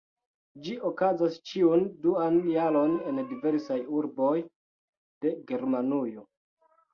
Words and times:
Ĝi 0.67 0.71
okazas 0.89 1.35
ĉiun 1.49 1.83
duan 2.05 2.37
jaron 2.53 2.95
en 3.11 3.21
diversaj 3.33 3.77
urboj 3.99 4.33
de 5.27 5.35
Germanujo. 5.53 6.27